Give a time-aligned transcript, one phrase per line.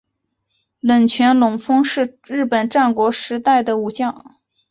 [0.79, 4.35] 冷泉隆丰是日本战国时代的武将。